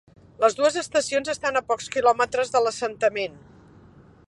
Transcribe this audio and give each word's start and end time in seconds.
Les 0.43 0.55
dues 0.59 0.77
estacions 0.81 1.29
estan 1.33 1.59
a 1.59 1.63
pocs 1.73 1.91
quilòmetres 1.97 2.53
de 2.57 2.65
l’assentament. 2.69 3.39